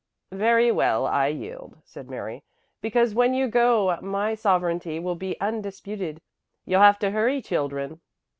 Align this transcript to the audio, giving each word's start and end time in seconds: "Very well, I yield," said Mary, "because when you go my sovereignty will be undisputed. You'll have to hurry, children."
"Very 0.31 0.71
well, 0.71 1.05
I 1.05 1.27
yield," 1.27 1.77
said 1.85 2.09
Mary, 2.09 2.41
"because 2.81 3.13
when 3.13 3.35
you 3.35 3.47
go 3.47 3.99
my 4.01 4.33
sovereignty 4.33 4.97
will 4.97 5.13
be 5.13 5.39
undisputed. 5.39 6.21
You'll 6.65 6.81
have 6.81 6.97
to 7.01 7.11
hurry, 7.11 7.39
children." 7.39 8.01